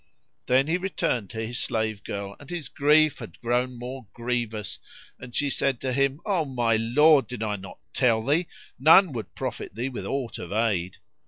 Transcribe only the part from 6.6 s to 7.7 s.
lord, did I